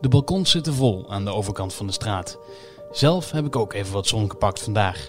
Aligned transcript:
De 0.00 0.08
balkons 0.08 0.50
zitten 0.50 0.74
vol 0.74 1.04
aan 1.08 1.24
de 1.24 1.34
overkant 1.34 1.74
van 1.74 1.86
de 1.86 1.92
straat. 1.92 2.38
Zelf 2.90 3.30
heb 3.30 3.46
ik 3.46 3.56
ook 3.56 3.72
even 3.72 3.92
wat 3.92 4.06
zon 4.06 4.30
gepakt 4.30 4.62
vandaag. 4.62 5.08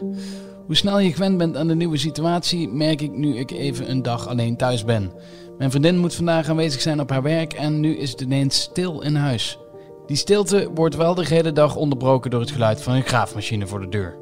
Hoe 0.66 0.76
snel 0.76 1.00
je 1.00 1.14
gewend 1.14 1.38
bent 1.38 1.58
aan 1.58 1.68
de 1.68 1.76
nieuwe 1.76 1.98
situatie, 1.98 2.70
merk 2.70 3.02
ik 3.02 3.12
nu 3.12 3.38
ik 3.38 3.52
even 3.52 3.90
een 3.90 4.02
dag 4.02 4.28
alleen 4.28 4.58
thuis 4.58 4.86
ben. 4.86 5.12
Mijn 5.58 5.72
vriendin 5.72 5.98
moet 5.98 6.16
vandaag 6.16 6.50
aanwezig 6.50 6.82
zijn 6.82 7.00
op 7.00 7.10
haar 7.10 7.22
werk 7.22 7.54
en 7.54 7.80
nu 7.80 7.98
is 7.98 8.12
het 8.12 8.22
ineens 8.22 8.62
stil 8.62 9.02
in 9.02 9.16
huis. 9.16 9.60
Die 10.06 10.18
stilte 10.18 10.70
wordt 10.74 10.96
wel 10.96 11.16
de 11.16 11.26
hele 11.28 11.52
dag 11.52 11.76
onderbroken 11.76 12.32
door 12.32 12.40
het 12.40 12.52
geluid 12.52 12.82
van 12.82 12.94
een 12.94 13.04
graafmachine 13.04 13.68
voor 13.68 13.80
de 13.80 13.90
deur. 13.90 14.18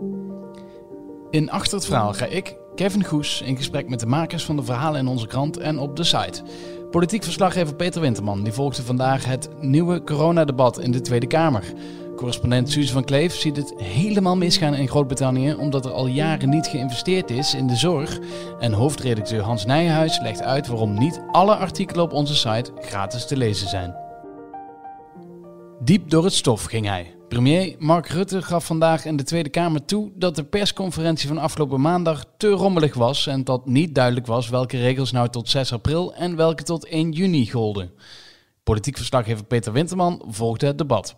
In 1.29 1.51
Achter 1.51 1.77
het 1.77 1.85
Verhaal 1.85 2.13
ga 2.13 2.25
ik, 2.25 2.57
Kevin 2.75 3.03
Goes, 3.03 3.41
in 3.41 3.57
gesprek 3.57 3.89
met 3.89 3.99
de 3.99 4.05
makers 4.05 4.45
van 4.45 4.55
de 4.55 4.63
verhalen 4.63 4.99
in 4.99 5.07
onze 5.07 5.27
krant 5.27 5.57
en 5.57 5.79
op 5.79 5.95
de 5.95 6.03
site. 6.03 6.41
Politiek 6.91 7.23
verslaggever 7.23 7.75
Peter 7.75 8.01
Winterman 8.01 8.43
die 8.43 8.53
volgde 8.53 8.83
vandaag 8.83 9.25
het 9.25 9.49
nieuwe 9.59 10.03
coronadebat 10.03 10.79
in 10.79 10.91
de 10.91 11.01
Tweede 11.01 11.27
Kamer. 11.27 11.63
Correspondent 12.15 12.69
Suze 12.69 12.93
van 12.93 13.03
Kleef 13.03 13.35
ziet 13.35 13.55
het 13.55 13.73
helemaal 13.77 14.37
misgaan 14.37 14.75
in 14.75 14.87
Groot-Brittannië 14.87 15.53
omdat 15.53 15.85
er 15.85 15.91
al 15.91 16.07
jaren 16.07 16.49
niet 16.49 16.67
geïnvesteerd 16.67 17.29
is 17.29 17.53
in 17.53 17.67
de 17.67 17.75
zorg. 17.75 18.19
En 18.59 18.73
hoofdredacteur 18.73 19.41
Hans 19.41 19.65
Nijenhuis 19.65 20.19
legt 20.19 20.41
uit 20.41 20.67
waarom 20.67 20.93
niet 20.93 21.21
alle 21.31 21.55
artikelen 21.55 22.03
op 22.03 22.13
onze 22.13 22.35
site 22.35 22.71
gratis 22.79 23.25
te 23.25 23.37
lezen 23.37 23.67
zijn. 23.67 23.95
Diep 25.79 26.09
door 26.09 26.23
het 26.23 26.33
stof 26.33 26.63
ging 26.63 26.85
hij. 26.85 27.18
Premier 27.29 27.75
Mark 27.79 28.07
Rutte 28.07 28.41
gaf 28.41 28.65
vandaag 28.65 29.05
in 29.05 29.15
de 29.15 29.23
Tweede 29.23 29.49
Kamer 29.49 29.85
toe 29.85 30.11
dat 30.15 30.35
de 30.35 30.43
persconferentie 30.43 31.27
van 31.27 31.37
afgelopen 31.37 31.81
maandag 31.81 32.25
te 32.37 32.49
rommelig 32.49 32.93
was 32.93 33.27
en 33.27 33.43
dat 33.43 33.65
niet 33.65 33.95
duidelijk 33.95 34.25
was 34.25 34.49
welke 34.49 34.77
regels 34.77 35.11
nou 35.11 35.29
tot 35.29 35.49
6 35.49 35.73
april 35.73 36.13
en 36.13 36.35
welke 36.35 36.63
tot 36.63 36.85
1 36.85 37.11
juni 37.11 37.49
golden. 37.49 37.91
Politiek 38.63 38.97
verslaggever 38.97 39.45
Peter 39.45 39.73
Winterman 39.73 40.21
volgde 40.27 40.65
het 40.65 40.77
debat. 40.77 41.15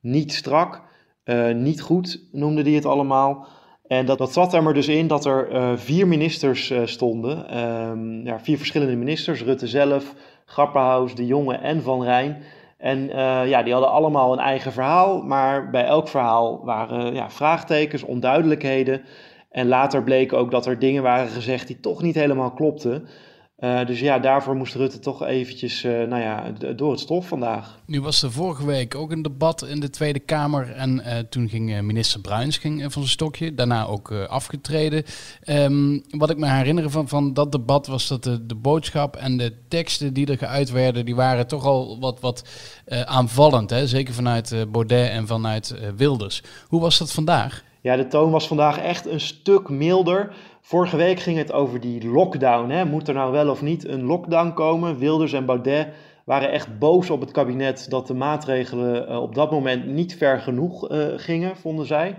Niet 0.00 0.32
strak, 0.32 0.82
uh, 1.24 1.54
niet 1.54 1.80
goed 1.80 2.20
noemde 2.32 2.62
hij 2.62 2.72
het 2.72 2.86
allemaal. 2.86 3.46
En 3.86 4.06
dat, 4.06 4.18
dat 4.18 4.32
zat 4.32 4.54
er 4.54 4.62
maar 4.62 4.74
dus 4.74 4.88
in 4.88 5.06
dat 5.06 5.24
er 5.24 5.52
uh, 5.52 5.76
vier 5.76 6.08
ministers 6.08 6.70
uh, 6.70 6.86
stonden. 6.86 7.58
Um, 7.64 8.26
ja, 8.26 8.40
vier 8.40 8.56
verschillende 8.56 8.96
ministers, 8.96 9.42
Rutte 9.42 9.66
zelf, 9.66 10.14
Grapperhaus, 10.44 11.14
De 11.14 11.26
Jonge 11.26 11.54
en 11.54 11.82
Van 11.82 12.02
Rijn. 12.02 12.42
En 12.84 13.08
uh, 13.08 13.48
ja, 13.48 13.62
die 13.62 13.72
hadden 13.72 13.90
allemaal 13.90 14.32
een 14.32 14.38
eigen 14.38 14.72
verhaal, 14.72 15.22
maar 15.22 15.70
bij 15.70 15.84
elk 15.84 16.08
verhaal 16.08 16.64
waren 16.64 17.14
ja, 17.14 17.30
vraagtekens, 17.30 18.02
onduidelijkheden. 18.02 19.02
En 19.50 19.68
later 19.68 20.02
bleek 20.02 20.32
ook 20.32 20.50
dat 20.50 20.66
er 20.66 20.78
dingen 20.78 21.02
waren 21.02 21.28
gezegd 21.28 21.66
die 21.66 21.80
toch 21.80 22.02
niet 22.02 22.14
helemaal 22.14 22.50
klopten. 22.50 23.08
Uh, 23.58 23.86
dus 23.86 24.00
ja, 24.00 24.18
daarvoor 24.18 24.56
moest 24.56 24.74
Rutte 24.74 24.98
toch 24.98 25.22
eventjes 25.22 25.84
uh, 25.84 25.92
nou 25.92 26.22
ja, 26.22 26.52
door 26.76 26.90
het 26.90 27.00
stof 27.00 27.28
vandaag. 27.28 27.78
Nu 27.86 28.00
was 28.00 28.22
er 28.22 28.32
vorige 28.32 28.66
week 28.66 28.94
ook 28.94 29.10
een 29.10 29.22
debat 29.22 29.66
in 29.66 29.80
de 29.80 29.90
Tweede 29.90 30.18
Kamer. 30.18 30.72
En 30.72 30.98
uh, 30.98 31.18
toen 31.18 31.48
ging 31.48 31.80
minister 31.82 32.20
Bruins 32.20 32.58
ging, 32.58 32.80
van 32.80 32.90
zijn 32.90 33.08
stokje. 33.08 33.54
Daarna 33.54 33.86
ook 33.86 34.12
afgetreden. 34.12 35.04
Um, 35.46 36.02
wat 36.10 36.30
ik 36.30 36.36
me 36.36 36.50
herinner 36.50 36.90
van, 36.90 37.08
van 37.08 37.34
dat 37.34 37.52
debat 37.52 37.86
was 37.86 38.08
dat 38.08 38.24
de, 38.24 38.46
de 38.46 38.54
boodschap 38.54 39.16
en 39.16 39.36
de 39.36 39.54
teksten 39.68 40.12
die 40.12 40.26
er 40.26 40.38
geuit 40.38 40.70
werden... 40.70 41.04
die 41.04 41.16
waren 41.16 41.46
toch 41.46 41.64
al 41.64 42.00
wat, 42.00 42.20
wat 42.20 42.44
aanvallend. 43.04 43.70
Hè? 43.70 43.86
Zeker 43.86 44.14
vanuit 44.14 44.66
Baudet 44.72 45.10
en 45.10 45.26
vanuit 45.26 45.74
Wilders. 45.96 46.42
Hoe 46.68 46.80
was 46.80 46.98
dat 46.98 47.12
vandaag? 47.12 47.64
Ja, 47.84 47.96
de 47.96 48.06
toon 48.06 48.30
was 48.30 48.46
vandaag 48.46 48.78
echt 48.78 49.06
een 49.06 49.20
stuk 49.20 49.68
milder... 49.68 50.34
Vorige 50.60 50.96
week 50.96 51.20
ging 51.20 51.38
het 51.38 51.52
over 51.52 51.80
die 51.80 52.08
lockdown. 52.08 52.70
Hè? 52.70 52.84
Moet 52.84 53.08
er 53.08 53.14
nou 53.14 53.32
wel 53.32 53.48
of 53.48 53.62
niet 53.62 53.88
een 53.88 54.04
lockdown 54.04 54.52
komen? 54.52 54.98
Wilders 54.98 55.32
en 55.32 55.44
Baudet 55.44 55.88
waren 56.24 56.50
echt 56.50 56.78
boos 56.78 57.10
op 57.10 57.20
het 57.20 57.30
kabinet 57.30 57.90
dat 57.90 58.06
de 58.06 58.14
maatregelen 58.14 59.10
uh, 59.10 59.22
op 59.22 59.34
dat 59.34 59.50
moment 59.50 59.86
niet 59.86 60.16
ver 60.16 60.40
genoeg 60.40 60.90
uh, 60.90 61.06
gingen, 61.16 61.56
vonden 61.56 61.86
zij. 61.86 62.16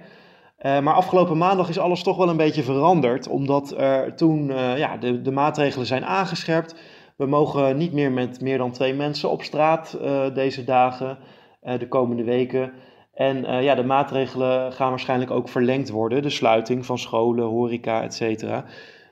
Uh, 0.60 0.80
maar 0.80 0.94
afgelopen 0.94 1.38
maandag 1.38 1.70
is 1.70 1.80
alles 1.80 2.04
toch 2.04 2.18
wel 2.18 2.30
een 2.30 2.38
beetje 2.38 2.64
veranderd, 2.64 3.28
omdat 3.28 3.76
toen 4.16 4.48
ja, 4.78 4.98
de, 4.98 5.22
de, 5.22 5.32
maatregelen 5.32 5.86
zijn 5.86 6.06
aangescherpt. 6.06 6.76
We 7.18 7.26
mogen 7.26 7.78
niet 7.78 7.94
meer 7.94 8.12
met 8.12 8.42
meer 8.42 8.58
dan 8.58 8.72
twee 8.72 8.94
mensen 8.94 9.30
op 9.30 9.44
straat 9.44 9.98
deze 10.34 10.64
dagen, 10.64 11.18
de 11.62 11.88
komende 11.88 12.24
weken. 12.24 12.72
En 13.16 13.38
uh, 13.38 13.64
ja, 13.64 13.76
de 13.76 13.84
maatregelen 13.84 14.74
gaan 14.74 14.90
waarschijnlijk 14.90 15.32
ook 15.32 15.50
verlengd 15.50 15.90
worden. 15.90 16.22
De 16.22 16.30
sluiting 16.30 16.86
van 16.86 16.98
scholen, 16.98 17.46
horeca, 17.46 18.04
et 18.04 18.14
cetera. 18.14 18.66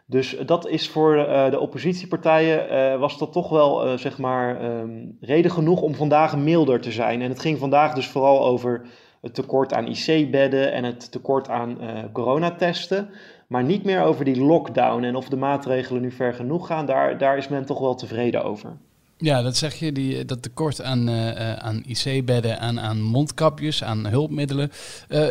Dus 0.05 0.37
dat 0.45 0.67
is 0.67 0.89
voor 0.89 1.15
uh, 1.15 1.49
de 1.49 1.59
oppositiepartijen, 1.59 2.71
uh, 2.71 2.99
was 2.99 3.17
dat 3.17 3.31
toch 3.31 3.49
wel, 3.49 3.97
zeg 3.97 4.17
maar, 4.17 4.63
um, 4.63 5.17
reden 5.21 5.51
genoeg 5.51 5.81
om 5.81 5.95
vandaag 5.95 6.37
milder 6.37 6.81
te 6.81 6.91
zijn. 6.91 7.21
En 7.21 7.29
het 7.29 7.39
ging 7.39 7.59
vandaag 7.59 7.93
dus 7.93 8.07
vooral 8.07 8.45
over 8.45 8.85
het 9.21 9.33
tekort 9.33 9.73
aan 9.73 9.87
IC-bedden 9.87 10.71
en 10.71 10.83
het 10.83 11.11
tekort 11.11 11.49
aan 11.49 11.77
coronatesten. 12.11 13.09
Maar 13.47 13.63
niet 13.63 13.83
meer 13.83 14.03
over 14.03 14.25
die 14.25 14.43
lockdown 14.43 15.03
en 15.03 15.15
of 15.15 15.29
de 15.29 15.35
maatregelen 15.35 16.01
nu 16.01 16.11
ver 16.11 16.33
genoeg 16.33 16.67
gaan. 16.67 16.85
Daar, 16.85 17.17
daar 17.17 17.37
is 17.37 17.47
men 17.47 17.65
toch 17.65 17.79
wel 17.79 17.95
tevreden 17.95 18.43
over. 18.43 18.77
Ja, 19.17 19.41
dat 19.41 19.57
zeg 19.57 19.75
je, 19.75 19.91
die, 19.91 20.25
dat 20.25 20.41
tekort 20.41 20.81
aan, 20.81 21.09
uh, 21.09 21.53
aan 21.53 21.83
IC-bedden, 21.87 22.59
aan, 22.59 22.79
aan 22.79 23.01
mondkapjes, 23.01 23.83
aan 23.83 24.05
hulpmiddelen. 24.05 24.71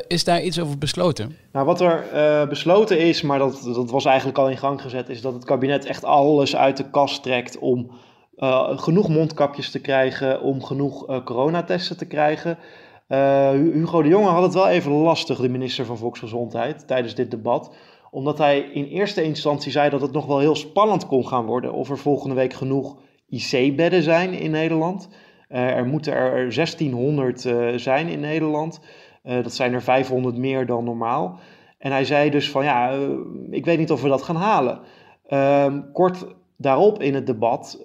Is 0.06 0.25
daar 0.25 0.43
iets 0.43 0.60
over 0.60 0.78
besloten? 0.78 1.37
Nou, 1.53 1.66
wat 1.66 1.81
er 1.81 2.48
besloten 2.48 2.98
is, 2.98 3.22
maar 3.22 3.38
dat, 3.38 3.62
dat 3.62 3.91
was 3.91 4.04
eigenlijk 4.04 4.38
al 4.38 4.48
in 4.48 4.59
gang 4.59 4.82
gezet, 4.82 5.09
is 5.09 5.20
dat 5.20 5.34
het 5.34 5.44
kabinet 5.44 5.84
echt 5.84 6.04
alles 6.04 6.56
uit 6.56 6.76
de 6.76 6.91
kast 6.91 7.22
trekt 7.22 7.59
om 7.59 7.91
genoeg 8.76 9.09
mondkapjes 9.09 9.70
te 9.70 9.81
krijgen, 9.81 10.43
om 10.43 10.64
genoeg 10.64 11.22
coronatesten 11.25 11.97
te 11.97 12.06
krijgen. 12.06 12.59
Hugo 13.53 14.03
de 14.03 14.09
Jonge 14.09 14.28
had 14.28 14.43
het 14.43 14.54
wel 14.54 14.69
even 14.69 14.93
lastig, 14.93 15.38
de 15.41 15.49
minister 15.49 15.84
van 15.84 15.99
Volksgezondheid, 15.99 16.87
tijdens 16.87 17.14
dit 17.14 17.31
debat 17.31 17.70
omdat 18.12 18.38
hij 18.38 18.59
in 18.59 18.84
eerste 18.84 19.22
instantie 19.22 19.72
zei 19.72 19.91
dat 19.91 20.00
het 20.00 20.12
nog 20.12 20.26
wel 20.26 20.38
heel 20.38 20.56
spannend 20.56 21.06
kon 21.06 21.26
gaan 21.26 21.44
worden 21.44 21.72
of 21.72 21.91
er 21.91 21.99
volgende 21.99 22.34
week 22.34 22.53
genoeg 22.53 22.97
IC-bedden 23.32 24.03
zijn 24.03 24.32
in 24.32 24.50
Nederland. 24.50 25.09
Uh, 25.48 25.76
er 25.76 25.87
moeten 25.87 26.12
er 26.12 26.54
1600 26.54 27.44
uh, 27.44 27.69
eh, 27.69 27.78
zijn 27.78 28.09
in 28.09 28.20
Nederland. 28.20 28.81
Uh, 29.25 29.43
dat 29.43 29.54
zijn 29.54 29.72
er 29.72 29.82
500 29.82 30.37
meer 30.37 30.66
dan 30.66 30.84
normaal. 30.84 31.38
En 31.78 31.91
hij 31.91 32.04
zei 32.04 32.31
dus 32.31 32.50
van 32.50 32.65
ja, 32.65 32.98
ik 33.50 33.65
weet 33.65 33.78
niet 33.78 33.91
of 33.91 34.03
we 34.03 34.09
dat 34.09 34.22
gaan 34.22 34.37
halen. 34.37 34.81
Ehm, 35.26 35.81
kort 35.93 36.26
daarop 36.56 37.03
in 37.03 37.15
het 37.15 37.26
debat 37.26 37.81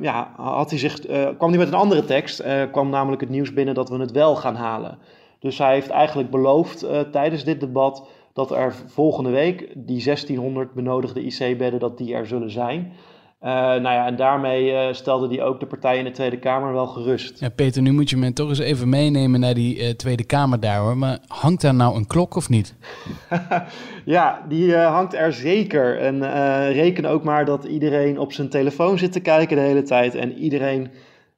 ja, 0.00 0.32
had 0.36 0.70
hij 0.70 0.78
zich, 0.78 1.00
kwam 1.36 1.48
hij 1.48 1.58
met 1.58 1.68
een 1.68 1.74
andere 1.74 2.04
tekst. 2.04 2.42
kwam 2.70 2.90
namelijk 2.90 3.20
het 3.20 3.30
nieuws 3.30 3.52
binnen 3.52 3.74
dat 3.74 3.88
we 3.88 3.98
het 3.98 4.10
wel 4.10 4.36
gaan 4.36 4.54
halen. 4.54 4.98
Dus 5.38 5.58
hij 5.58 5.72
heeft 5.72 5.88
eigenlijk 5.88 6.30
beloofd 6.30 6.86
tijdens 7.12 7.44
dit 7.44 7.60
debat 7.60 8.08
dat 8.32 8.50
er 8.50 8.74
volgende 8.86 9.30
week 9.30 9.58
die 9.76 10.04
1600 10.04 10.72
benodigde 10.72 11.24
IC-bedden 11.24 11.80
dat 11.80 11.98
die 11.98 12.14
er 12.14 12.26
zullen 12.26 12.50
zijn. 12.50 12.92
Uh, 13.44 13.50
nou 13.50 13.82
ja, 13.82 14.06
en 14.06 14.16
daarmee 14.16 14.70
uh, 14.70 14.92
stelde 14.92 15.28
hij 15.28 15.44
ook 15.44 15.60
de 15.60 15.66
partijen 15.66 15.98
in 15.98 16.04
de 16.04 16.10
Tweede 16.10 16.38
Kamer 16.38 16.72
wel 16.72 16.86
gerust. 16.86 17.40
Ja, 17.40 17.48
Peter, 17.48 17.82
nu 17.82 17.92
moet 17.92 18.10
je 18.10 18.16
me 18.16 18.32
toch 18.32 18.48
eens 18.48 18.58
even 18.58 18.88
meenemen 18.88 19.40
naar 19.40 19.54
die 19.54 19.78
uh, 19.78 19.90
Tweede 19.90 20.24
Kamer 20.24 20.60
daar 20.60 20.78
hoor. 20.78 20.96
Maar 20.96 21.18
hangt 21.28 21.60
daar 21.60 21.74
nou 21.74 21.96
een 21.96 22.06
klok 22.06 22.36
of 22.36 22.48
niet? 22.48 22.74
ja, 24.04 24.44
die 24.48 24.76
hangt 24.76 25.14
er 25.14 25.32
zeker. 25.32 25.98
En 25.98 26.20
reken 26.72 27.04
ook 27.04 27.24
maar 27.24 27.44
dat 27.44 27.64
iedereen 27.64 28.18
op 28.18 28.32
zijn 28.32 28.48
telefoon 28.48 28.98
zit 28.98 29.12
te 29.12 29.20
kijken 29.20 29.56
de 29.56 29.62
hele 29.62 29.82
tijd. 29.82 30.14
En 30.14 30.32
iedereen 30.32 30.90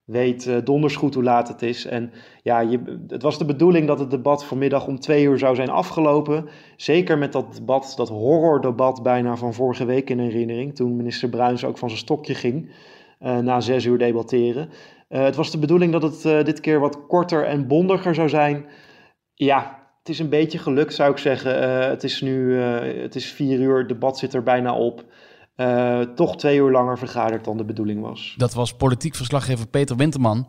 weet 0.07 0.47
uh, 0.47 0.57
donders 0.65 0.97
goed 0.97 1.15
hoe 1.15 1.23
laat 1.23 1.49
het 1.49 1.63
is. 1.63 1.87
En 1.87 2.13
ja, 2.43 2.61
je, 2.61 2.99
het 3.09 3.23
was 3.23 3.39
de 3.39 3.45
bedoeling 3.45 3.87
dat 3.87 3.99
het 3.99 4.11
debat 4.11 4.45
vanmiddag 4.45 4.87
om 4.87 5.01
twee 5.01 5.25
uur 5.25 5.39
zou 5.39 5.55
zijn 5.55 5.71
afgelopen. 5.71 6.49
Zeker 6.77 7.19
met 7.19 7.33
dat 7.33 7.55
debat, 7.55 7.93
dat 7.97 8.09
horrordebat 8.09 9.03
bijna 9.03 9.37
van 9.37 9.55
vorige 9.55 9.85
week 9.85 10.11
in 10.11 10.19
herinnering. 10.19 10.75
Toen 10.75 10.97
minister 10.97 11.29
Bruins 11.29 11.65
ook 11.65 11.79
van 11.79 11.89
zijn 11.89 12.01
stokje 12.01 12.35
ging 12.35 12.71
uh, 13.21 13.39
na 13.39 13.61
zes 13.61 13.85
uur 13.85 13.99
debatteren. 13.99 14.69
Uh, 15.09 15.23
het 15.23 15.37
was 15.37 15.51
de 15.51 15.59
bedoeling 15.59 15.93
dat 15.93 16.03
het 16.03 16.47
dit 16.47 16.61
keer 16.61 16.81
wat 16.81 17.07
korter 17.07 17.45
en 17.45 17.67
bondiger 17.67 18.15
zou 18.15 18.29
zijn. 18.29 18.67
Ja, 19.35 19.89
het 19.99 20.09
is 20.09 20.19
een 20.19 20.29
beetje 20.29 20.59
gelukt 20.59 20.95
zou 20.95 21.11
ik 21.11 21.19
zeggen. 21.19 21.89
het 21.89 22.05
is 22.05 22.21
nu 22.21 22.55
het 22.57 23.15
is 23.15 23.33
vier 23.33 23.61
uur, 23.61 23.79
het 23.79 23.89
debat 23.89 24.19
zit 24.19 24.35
er 24.35 24.43
bijna 24.43 24.75
op. 24.75 25.05
Uh, 25.57 26.01
toch 26.01 26.37
twee 26.37 26.59
uur 26.59 26.71
langer 26.71 26.99
vergaderd 26.99 27.45
dan 27.45 27.57
de 27.57 27.65
bedoeling 27.65 28.01
was. 28.01 28.35
Dat 28.37 28.55
was 28.55 28.75
politiek 28.75 29.15
verslaggever 29.15 29.67
Peter 29.67 29.97
Winterman. 29.97 30.47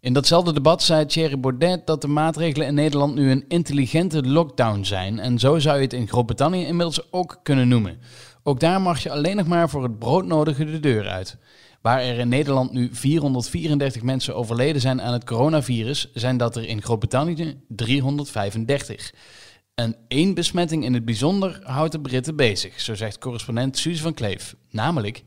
In 0.00 0.12
datzelfde 0.12 0.52
debat 0.52 0.82
zei 0.82 1.06
Thierry 1.06 1.40
Baudet 1.40 1.86
dat 1.86 2.00
de 2.00 2.08
maatregelen 2.08 2.66
in 2.66 2.74
Nederland 2.74 3.14
nu 3.14 3.30
een 3.30 3.44
intelligente 3.48 4.22
lockdown 4.22 4.82
zijn. 4.82 5.18
En 5.18 5.38
zo 5.38 5.58
zou 5.58 5.76
je 5.76 5.82
het 5.82 5.92
in 5.92 6.08
Groot-Brittannië 6.08 6.64
inmiddels 6.64 7.12
ook 7.12 7.40
kunnen 7.42 7.68
noemen. 7.68 7.98
Ook 8.42 8.60
daar 8.60 8.80
mag 8.80 9.02
je 9.02 9.10
alleen 9.10 9.36
nog 9.36 9.46
maar 9.46 9.68
voor 9.68 9.82
het 9.82 9.98
broodnodige 9.98 10.64
de 10.64 10.80
deur 10.80 11.08
uit. 11.08 11.36
Waar 11.80 12.00
er 12.00 12.18
in 12.18 12.28
Nederland 12.28 12.72
nu 12.72 12.88
434 12.92 14.02
mensen 14.02 14.36
overleden 14.36 14.80
zijn 14.80 15.02
aan 15.02 15.12
het 15.12 15.24
coronavirus, 15.24 16.10
zijn 16.14 16.36
dat 16.36 16.56
er 16.56 16.68
in 16.68 16.82
Groot-Brittannië 16.82 17.60
335. 17.68 19.12
En 19.74 19.96
één 20.08 20.34
besmetting 20.34 20.84
in 20.84 20.94
het 20.94 21.04
bijzonder 21.04 21.60
houdt 21.62 21.92
de 21.92 22.00
Britten 22.00 22.36
bezig, 22.36 22.80
zo 22.80 22.94
zegt 22.94 23.18
correspondent 23.18 23.78
Suze 23.78 24.02
van 24.02 24.14
Kleef. 24.14 24.56
Namelijk 24.70 25.22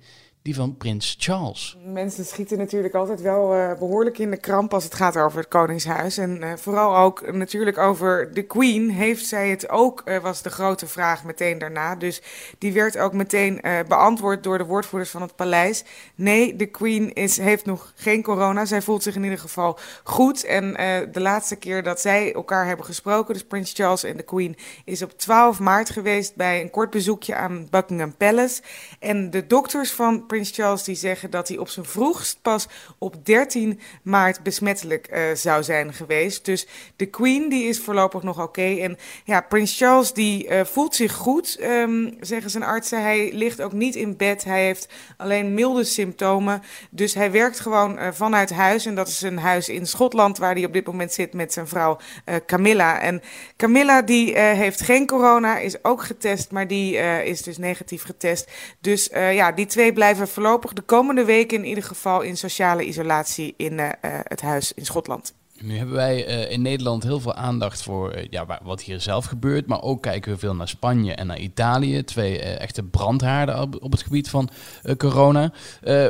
die 0.46 0.56
van 0.56 0.78
prins 0.78 1.16
Charles. 1.20 1.78
Mensen 1.86 2.26
schieten 2.26 2.58
natuurlijk 2.58 2.94
altijd 2.94 3.22
wel 3.22 3.56
uh, 3.56 3.74
behoorlijk 3.80 4.18
in 4.18 4.32
de 4.32 4.38
kramp 4.38 4.74
als 4.74 4.84
het 4.84 4.94
gaat 4.94 5.18
over 5.18 5.40
het 5.40 5.48
Koningshuis. 5.48 6.18
En 6.18 6.42
uh, 6.42 6.54
vooral 6.56 6.98
ook 6.98 7.32
natuurlijk 7.32 7.78
over 7.78 8.34
de 8.34 8.44
Queen. 8.44 8.90
Heeft 8.92 9.26
zij 9.26 9.50
het 9.50 9.70
ook, 9.70 10.02
uh, 10.06 10.18
was 10.18 10.42
de 10.42 10.50
grote 10.50 10.88
vraag 10.88 11.24
meteen 11.24 11.58
daarna. 11.58 11.96
Dus 11.96 12.22
die 12.58 12.74
werd 12.74 12.98
ook 12.98 13.14
meteen 13.14 13.62
beantwoord 13.88 14.44
door 14.44 14.58
de 14.58 14.66
woordvoerders 14.66 15.12
van 15.12 15.22
het 15.22 15.36
paleis. 15.36 15.84
Nee, 16.16 16.56
de 16.56 16.66
Queen 16.66 17.14
is, 17.14 17.38
heeft 17.38 17.66
nog 17.66 17.94
geen 17.96 18.24
corona. 18.24 18.66
Zij 18.66 18.82
voelt 18.82 19.04
zich 19.04 19.16
in 19.16 19.24
ieder 19.24 19.40
geval 19.40 19.78
goed. 20.04 20.44
En 20.44 20.74
de 21.12 21.22
laatste 21.22 21.56
keer 21.56 21.84
dat 21.84 22.02
zij 22.02 22.34
elkaar 22.34 22.66
hebben 22.66 22.86
gesproken, 22.86 23.34
dus 23.34 23.44
Prins 23.44 23.74
Charles 23.74 24.04
en 24.04 24.18
de 24.18 24.24
Queen, 24.24 24.58
is 24.84 25.02
op 25.02 25.18
12 25.18 25.60
maart 25.60 25.90
geweest 25.90 26.36
bij 26.36 26.62
een 26.62 26.70
kort 26.70 26.90
bezoekje 26.90 27.36
aan 27.36 27.68
Buckingham 27.70 28.16
Palace. 28.18 28.62
En 29.00 29.30
de 29.30 29.48
dokters 29.48 29.92
van 29.92 30.26
Prins 30.36 30.52
Charles 30.52 30.84
die 30.84 30.96
zeggen 30.96 31.30
dat 31.30 31.48
hij 31.48 31.58
op 31.58 31.70
zijn 31.70 31.86
vroegst 31.86 32.40
pas 32.42 32.68
op 32.98 33.26
13 33.26 33.80
maart 34.02 34.44
besmettelijk 34.44 35.08
uh, 35.12 35.20
zou 35.34 35.64
zijn 35.64 35.94
geweest. 35.94 36.46
Dus 36.46 36.68
de 36.96 37.06
Queen 37.06 37.50
die 37.50 37.64
is 37.64 37.80
voorlopig 37.80 38.24
nog 38.24 38.42
oké. 38.42 38.62
En 38.62 38.98
ja, 39.24 39.42
Prins 39.42 39.78
Charles 39.78 40.14
die 40.14 40.48
uh, 40.48 40.64
voelt 40.64 40.96
zich 40.96 41.14
goed, 41.14 41.58
um, 41.62 42.18
zeggen 42.20 42.50
zijn 42.50 42.64
artsen. 42.64 43.02
Hij 43.02 43.32
ligt 43.34 43.62
ook 43.62 43.72
niet 43.72 43.96
in 43.96 44.18
bed. 44.18 44.44
Hij 44.44 44.64
heeft 44.64 44.88
alleen 45.18 45.54
milde 45.54 45.84
symptomen. 45.84 46.64
Dus 46.90 47.14
hij 47.14 47.32
werkt 47.32 47.60
gewoon 47.60 48.00
uh, 48.00 48.08
vanuit 48.12 48.50
huis. 48.50 48.86
En 48.86 48.96
dat 48.96 49.08
is 49.08 49.22
een 49.22 49.40
huis 49.40 49.70
in 49.70 49.88
Schotland 49.88 50.38
waar 50.38 50.54
hij 50.54 50.66
op 50.66 50.74
dit 50.74 50.86
moment 50.86 51.14
zit 51.14 51.34
met 51.34 51.54
zijn 51.54 51.68
vrouw 51.68 51.98
Camilla. 52.46 53.00
En 53.00 53.22
Camilla 53.58 54.02
die 54.02 54.38
heeft 54.38 54.82
geen 54.82 55.08
corona, 55.08 55.58
is 55.58 55.84
ook 55.84 56.04
getest, 56.04 56.52
maar 56.52 56.68
die 56.68 56.98
is 57.24 57.42
dus 57.42 57.58
negatief 57.58 58.04
getest. 58.04 58.52
Dus 58.80 59.10
ja, 59.12 59.52
die 59.52 59.66
twee 59.66 59.94
blijven 59.94 60.25
voorlopig 60.28 60.74
de 60.74 60.82
komende 60.82 61.26
weken 61.26 61.58
in 61.58 61.66
ieder 61.66 61.84
geval 61.84 62.22
in 62.22 62.38
sociale 62.38 62.86
isolatie 62.86 63.54
in 63.58 63.74
uh, 63.74 63.90
het 64.02 64.42
huis 64.42 64.74
in 64.74 64.86
Schotland. 64.86 65.34
Nu 65.60 65.78
hebben 65.78 65.96
wij 65.96 66.28
uh, 66.28 66.52
in 66.52 66.62
Nederland 66.62 67.04
heel 67.04 67.20
veel 67.20 67.34
aandacht 67.34 67.84
voor 67.84 68.26
ja, 68.30 68.60
wat 68.64 68.82
hier 68.82 69.02
zelf 69.02 69.26
gebeurt. 69.26 69.68
Maar 69.68 69.82
ook 69.82 70.02
kijken 70.02 70.32
we 70.32 70.38
veel 70.38 70.56
naar 70.56 70.68
Spanje 70.68 71.14
en 71.14 71.28
naar 71.28 71.40
Italië. 71.40 72.04
Twee 72.04 72.40
echte 72.40 72.84
brandhaarden 72.84 73.62
op, 73.62 73.84
op 73.84 73.92
het 73.92 74.02
gebied 74.02 74.30
van 74.30 74.50
corona. 74.98 75.52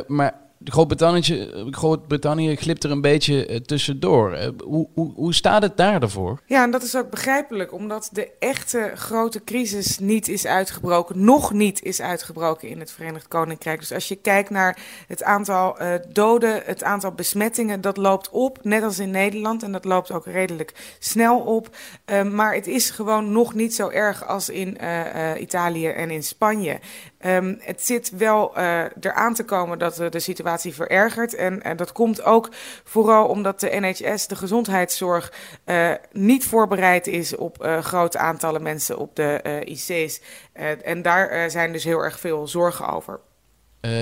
maar 0.06 0.45
Groot-Brittannië 0.64 1.70
Groot 1.70 2.60
glipt 2.60 2.84
er 2.84 2.90
een 2.90 3.00
beetje 3.00 3.48
uh, 3.48 3.56
tussendoor. 3.56 4.32
Uh, 4.32 4.48
hoe, 4.64 4.88
hoe, 4.94 5.12
hoe 5.14 5.34
staat 5.34 5.62
het 5.62 5.76
daar 5.76 6.02
ervoor? 6.02 6.40
Ja, 6.46 6.62
en 6.62 6.70
dat 6.70 6.82
is 6.82 6.96
ook 6.96 7.10
begrijpelijk, 7.10 7.72
omdat 7.72 8.08
de 8.12 8.30
echte 8.38 8.90
grote 8.94 9.44
crisis 9.44 9.98
niet 9.98 10.28
is 10.28 10.46
uitgebroken, 10.46 11.24
nog 11.24 11.52
niet 11.52 11.82
is 11.82 12.00
uitgebroken 12.00 12.68
in 12.68 12.78
het 12.78 12.90
Verenigd 12.90 13.28
Koninkrijk. 13.28 13.80
Dus 13.80 13.92
als 13.92 14.08
je 14.08 14.16
kijkt 14.16 14.50
naar 14.50 14.78
het 15.08 15.22
aantal 15.22 15.82
uh, 15.82 15.94
doden, 16.08 16.62
het 16.64 16.82
aantal 16.82 17.12
besmettingen, 17.12 17.80
dat 17.80 17.96
loopt 17.96 18.30
op, 18.30 18.58
net 18.62 18.82
als 18.82 18.98
in 18.98 19.10
Nederland. 19.10 19.62
En 19.62 19.72
dat 19.72 19.84
loopt 19.84 20.12
ook 20.12 20.26
redelijk 20.26 20.96
snel 20.98 21.38
op. 21.38 21.76
maar 22.32 22.54
het 22.54 22.66
is 22.66 22.90
gewoon 22.90 23.32
nog 23.32 23.54
niet 23.54 23.74
zo 23.74 23.88
erg 23.88 24.26
als 24.26 24.48
in 24.48 24.78
Italië 25.38 25.86
en 25.86 26.10
in 26.10 26.22
Spanje. 26.22 26.80
Um, 27.26 27.56
het 27.60 27.84
zit 27.84 28.10
wel 28.16 28.58
uh, 28.58 28.84
eraan 29.00 29.34
te 29.34 29.44
komen 29.44 29.78
dat 29.78 30.00
uh, 30.00 30.10
de 30.10 30.20
situatie 30.20 30.74
verergert. 30.74 31.34
En 31.34 31.62
dat 31.76 31.92
komt 31.92 32.22
ook 32.22 32.48
vooral 32.84 33.26
omdat 33.26 33.60
de 33.60 33.76
NHS, 33.80 34.26
de 34.26 34.36
gezondheidszorg, 34.36 35.32
niet 36.12 36.44
voorbereid 36.44 37.06
is 37.06 37.36
op 37.36 37.78
grote 37.82 38.18
aantallen 38.18 38.62
mensen 38.62 38.98
op 38.98 39.16
de 39.16 39.62
IC's. 39.64 40.20
en 40.82 41.02
daar 41.02 41.50
zijn 41.50 41.72
dus 41.72 41.84
heel 41.84 41.98
erg 41.98 42.20
veel 42.20 42.46
zorgen 42.46 42.88
over. 42.88 43.20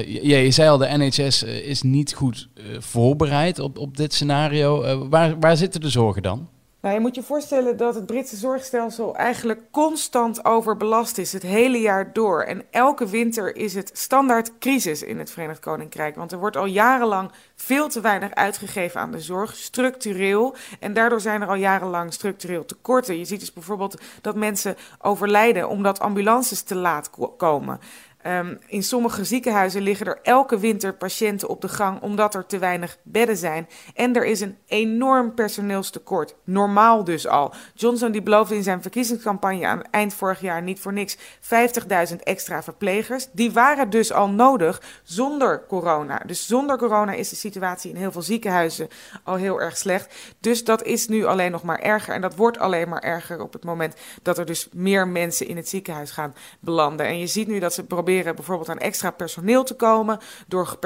ja, 0.05 0.37
je 0.37 0.51
zei 0.51 0.69
al, 0.69 0.79
de 0.79 0.97
NHS 0.97 1.43
is 1.43 1.83
niet 1.83 2.15
goed 2.15 2.49
voorbereid 2.79 3.59
op, 3.59 3.79
op 3.79 3.97
dit 3.97 4.15
scenario. 4.15 5.09
waar, 5.09 5.39
waar 5.39 5.57
zitten 5.57 5.81
de 5.81 5.89
zorgen 5.89 6.23
dan? 6.23 6.49
Nou, 6.85 6.97
je 6.97 7.03
moet 7.03 7.15
je 7.15 7.23
voorstellen 7.23 7.77
dat 7.77 7.95
het 7.95 8.07
Britse 8.07 8.37
zorgstelsel 8.37 9.17
eigenlijk 9.17 9.61
constant 9.71 10.45
overbelast 10.45 11.19
is, 11.19 11.33
het 11.33 11.43
hele 11.43 11.81
jaar 11.81 12.13
door. 12.13 12.43
En 12.43 12.63
elke 12.71 13.09
winter 13.09 13.57
is 13.57 13.75
het 13.75 13.91
standaard 13.93 14.59
crisis 14.59 15.03
in 15.03 15.19
het 15.19 15.31
Verenigd 15.31 15.61
Koninkrijk. 15.61 16.17
Want 16.17 16.33
er 16.33 16.39
wordt 16.39 16.57
al 16.57 16.65
jarenlang 16.65 17.31
veel 17.55 17.89
te 17.89 18.01
weinig 18.01 18.35
uitgegeven 18.35 19.01
aan 19.01 19.11
de 19.11 19.21
zorg, 19.21 19.57
structureel. 19.57 20.55
En 20.81 20.93
daardoor 20.93 21.21
zijn 21.21 21.43
er 21.43 21.49
al 21.49 21.55
jarenlang 21.55 22.13
structureel 22.13 22.65
tekorten. 22.65 23.19
Je 23.19 23.25
ziet 23.25 23.41
dus 23.41 23.53
bijvoorbeeld 23.53 24.01
dat 24.21 24.35
mensen 24.35 24.77
overlijden 24.99 25.69
omdat 25.69 26.01
ambulances 26.01 26.63
te 26.63 26.75
laat 26.75 27.11
komen. 27.37 27.81
Um, 28.27 28.59
in 28.67 28.83
sommige 28.83 29.25
ziekenhuizen 29.25 29.83
liggen 29.83 30.07
er 30.07 30.19
elke 30.23 30.59
winter 30.59 30.95
patiënten 30.95 31.49
op 31.49 31.61
de 31.61 31.69
gang 31.69 32.01
omdat 32.01 32.35
er 32.35 32.47
te 32.47 32.59
weinig 32.59 32.97
bedden 33.03 33.37
zijn. 33.37 33.69
En 33.95 34.17
er 34.17 34.25
is 34.25 34.41
een 34.41 34.57
enorm 34.67 35.35
personeelstekort. 35.35 36.35
Normaal 36.45 37.05
dus 37.05 37.27
al. 37.27 37.55
Johnson 37.75 38.13
die 38.13 38.23
beloofde 38.23 38.55
in 38.55 38.63
zijn 38.63 38.83
verkiezingscampagne 38.83 39.67
aan 39.67 39.83
eind 39.91 40.15
vorig 40.15 40.41
jaar 40.41 40.63
niet 40.63 40.81
voor 40.81 40.93
niks 40.93 41.17
50.000 41.17 42.17
extra 42.23 42.63
verplegers. 42.63 43.29
Die 43.33 43.53
waren 43.53 43.91
dus 43.91 44.13
al 44.13 44.29
nodig 44.29 44.83
zonder 45.03 45.65
corona. 45.69 46.23
Dus 46.27 46.47
zonder 46.47 46.79
corona 46.79 47.13
is 47.13 47.29
de 47.29 47.37
situatie 47.37 47.91
in 47.91 47.97
heel 47.97 48.13
veel 48.13 48.23
ziekenhuizen 48.23 48.89
al 49.23 49.35
heel 49.35 49.61
erg 49.61 49.77
slecht. 49.77 50.15
Dus 50.41 50.65
dat 50.65 50.83
is 50.83 51.09
nu 51.09 51.25
alleen 51.25 51.51
nog 51.51 51.63
maar 51.63 51.79
erger. 51.79 52.15
En 52.15 52.21
dat 52.21 52.37
wordt 52.37 52.59
alleen 52.59 52.89
maar 52.89 53.03
erger 53.03 53.41
op 53.41 53.53
het 53.53 53.65
moment 53.65 53.95
dat 54.23 54.39
er 54.39 54.47
dus 54.47 54.69
meer 54.73 55.09
mensen 55.09 55.49
in 55.49 55.57
het 55.57 55.69
ziekenhuis 55.69 56.11
gaan 56.11 56.35
belanden. 56.61 57.07
En 57.07 57.19
je 57.19 57.27
ziet 57.27 57.49
nu 57.49 57.59
dat 57.59 57.75
ze 57.75 57.85
proberen 57.85 58.13
bijvoorbeeld 58.23 58.69
aan 58.69 58.79
extra 58.79 59.11
personeel 59.11 59.65
te 59.65 59.75
komen, 59.75 60.19
door 60.47 60.79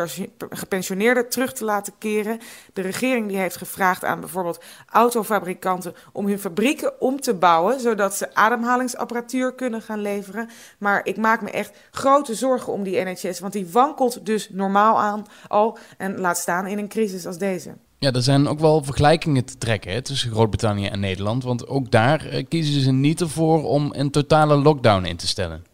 gepensioneerden 0.50 1.28
terug 1.28 1.52
te 1.52 1.64
laten 1.64 1.92
keren. 1.98 2.40
De 2.72 2.82
regering 2.82 3.28
die 3.28 3.36
heeft 3.36 3.56
gevraagd 3.56 4.04
aan 4.04 4.20
bijvoorbeeld 4.20 4.62
autofabrikanten 4.90 5.94
om 6.12 6.26
hun 6.26 6.38
fabrieken 6.38 7.00
om 7.00 7.20
te 7.20 7.34
bouwen, 7.34 7.80
zodat 7.80 8.14
ze 8.14 8.34
ademhalingsapparatuur 8.34 9.54
kunnen 9.54 9.82
gaan 9.82 10.00
leveren. 10.00 10.48
Maar 10.78 11.00
ik 11.04 11.16
maak 11.16 11.42
me 11.42 11.50
echt 11.50 11.76
grote 11.90 12.34
zorgen 12.34 12.72
om 12.72 12.82
die 12.82 13.04
NHS, 13.04 13.40
want 13.40 13.52
die 13.52 13.69
wankelt 13.70 14.26
dus 14.26 14.48
normaal 14.50 15.00
aan 15.00 15.26
al 15.48 15.78
en 15.96 16.20
laat 16.20 16.38
staan 16.38 16.66
in 16.66 16.78
een 16.78 16.88
crisis 16.88 17.26
als 17.26 17.38
deze. 17.38 17.75
Ja, 18.00 18.12
er 18.12 18.22
zijn 18.22 18.48
ook 18.48 18.58
wel 18.58 18.84
vergelijkingen 18.84 19.44
te 19.44 19.58
trekken 19.58 19.92
hè, 19.92 20.02
tussen 20.02 20.30
Groot-Brittannië 20.30 20.86
en 20.86 21.00
Nederland. 21.00 21.42
Want 21.42 21.69
ook 21.69 21.90
daar 21.90 22.26
eh, 22.26 22.44
kiezen 22.48 22.80
ze 22.82 22.92
niet 22.92 23.20
ervoor 23.20 23.64
om 23.64 23.92
een 23.92 24.10
totale 24.10 24.56
lockdown 24.56 25.04
in 25.04 25.16
te 25.16 25.26
stellen. 25.26 25.64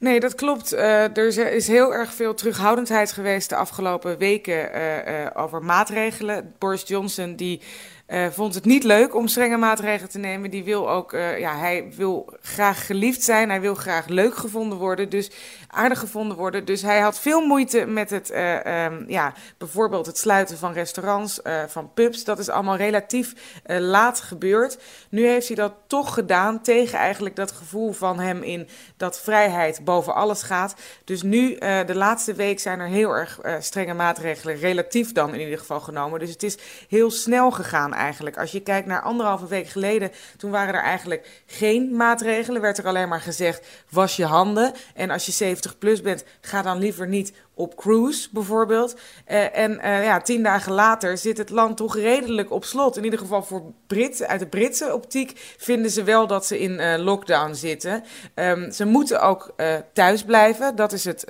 Nee, 0.00 0.20
dat 0.20 0.34
klopt. 0.34 0.74
Uh, 0.74 1.16
er 1.16 1.52
is 1.52 1.66
heel 1.66 1.94
erg 1.94 2.12
veel 2.12 2.34
terughoudendheid 2.34 3.12
geweest 3.12 3.48
de 3.48 3.56
afgelopen 3.56 4.18
weken 4.18 4.76
uh, 4.76 4.96
uh, 4.96 5.26
over 5.34 5.64
maatregelen. 5.64 6.54
Boris 6.58 6.82
Johnson 6.86 7.36
die 7.36 7.60
uh, 8.10 8.26
vond 8.26 8.54
het 8.54 8.64
niet 8.64 8.84
leuk 8.84 9.14
om 9.14 9.28
strenge 9.28 9.56
maatregelen 9.56 10.10
te 10.10 10.18
nemen. 10.18 10.50
Die 10.50 10.64
wil 10.64 10.90
ook, 10.90 11.12
uh, 11.12 11.38
ja, 11.38 11.58
hij 11.58 11.92
wil 11.96 12.32
graag 12.42 12.86
geliefd 12.86 13.22
zijn. 13.22 13.48
Hij 13.48 13.60
wil 13.60 13.74
graag 13.74 14.06
leuk 14.06 14.36
gevonden 14.36 14.78
worden. 14.78 15.08
Dus 15.08 15.30
aardig 15.68 15.98
gevonden 15.98 16.36
worden. 16.36 16.64
Dus 16.64 16.82
hij 16.82 17.00
had 17.00 17.20
veel 17.20 17.46
moeite 17.46 17.86
met 17.86 18.10
het, 18.10 18.30
uh, 18.30 18.84
um, 18.84 19.04
ja, 19.08 19.32
bijvoorbeeld 19.58 20.06
het 20.06 20.18
sluiten 20.18 20.58
van 20.58 20.72
restaurants, 20.72 21.40
van 21.66 21.92
pubs. 21.94 22.24
Dat 22.24 22.38
is 22.38 22.48
allemaal 22.48 22.76
relatief 22.76 23.32
laat 23.66 24.20
gebeurd. 24.20 24.78
Nu 25.10 25.26
heeft 25.26 25.46
hij 25.46 25.56
dat 25.56 25.72
toch 25.86 26.14
gedaan 26.14 26.62
tegen 26.62 26.98
eigenlijk 26.98 27.36
dat 27.36 27.52
gevoel 27.52 27.92
van 27.92 28.18
hem 28.18 28.42
in 28.42 28.68
dat 28.96 29.20
vrijheid 29.20 29.84
boven 29.84 30.14
alles 30.14 30.42
gaat. 30.42 30.74
Dus 31.04 31.22
nu, 31.22 31.58
de 31.58 31.94
laatste 31.94 32.34
week, 32.34 32.60
zijn 32.60 32.80
er 32.80 32.86
heel 32.86 33.10
erg 33.10 33.40
strenge 33.60 33.94
maatregelen, 33.94 34.56
relatief 34.56 35.12
dan 35.12 35.34
in 35.34 35.40
ieder 35.40 35.58
geval 35.58 35.80
genomen. 35.80 36.18
Dus 36.20 36.30
het 36.30 36.42
is 36.42 36.58
heel 36.88 37.10
snel 37.10 37.50
gegaan 37.50 37.94
eigenlijk. 38.00 38.38
Als 38.38 38.52
je 38.52 38.60
kijkt 38.60 38.86
naar 38.86 39.02
anderhalve 39.02 39.46
week 39.46 39.68
geleden, 39.68 40.10
toen 40.36 40.50
waren 40.50 40.74
er 40.74 40.82
eigenlijk 40.82 41.42
geen 41.46 41.96
maatregelen. 41.96 42.60
Werd 42.60 42.78
er 42.78 42.86
alleen 42.86 43.08
maar 43.08 43.20
gezegd, 43.20 43.66
was 43.88 44.16
je 44.16 44.24
handen. 44.24 44.72
En 44.94 45.10
als 45.10 45.26
je 45.26 45.32
70 45.32 45.78
plus 45.78 46.00
bent, 46.00 46.24
ga 46.40 46.62
dan 46.62 46.78
liever 46.78 47.08
niet 47.08 47.32
op 47.60 47.76
cruise 47.76 48.28
bijvoorbeeld. 48.32 48.94
Uh, 49.28 49.56
en 49.56 49.72
uh, 49.72 50.04
ja, 50.04 50.20
tien 50.20 50.42
dagen 50.42 50.72
later 50.72 51.18
zit 51.18 51.38
het 51.38 51.50
land 51.50 51.76
toch 51.76 51.96
redelijk 51.96 52.50
op 52.50 52.64
slot. 52.64 52.96
In 52.96 53.04
ieder 53.04 53.18
geval 53.18 53.42
voor 53.42 53.62
Brit, 53.86 54.26
uit 54.26 54.40
de 54.40 54.46
Britse 54.46 54.94
optiek 54.94 55.54
vinden 55.58 55.90
ze 55.90 56.02
wel 56.02 56.26
dat 56.26 56.46
ze 56.46 56.58
in 56.58 56.72
uh, 56.72 56.94
lockdown 56.96 57.54
zitten. 57.54 58.04
Um, 58.34 58.70
ze 58.70 58.84
moeten 58.84 59.22
ook 59.22 59.54
thuis 59.92 60.24
blijven, 60.24 60.76
dat 60.76 60.92
is 60.92 61.04
het, 61.04 61.24